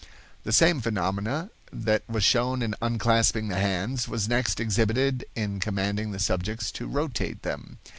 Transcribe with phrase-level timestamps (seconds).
[0.45, 6.09] The same phenomena that was shown in unclasping the hands, was next exhibited in commanding
[6.09, 7.77] the subjects to rotate them.